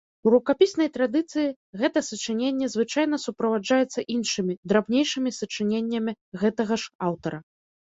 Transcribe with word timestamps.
У 0.27 0.31
рукапіснай 0.33 0.87
традыцыі 0.95 1.51
гэта 1.81 2.03
сачыненне 2.07 2.71
звычайна 2.75 3.21
суправаджаецца 3.25 4.07
іншымі, 4.15 4.53
драбнейшымі 4.73 5.37
сачыненнямі 5.39 6.19
гэтага 6.45 6.73
ж 6.85 6.93
аўтара. 7.13 7.39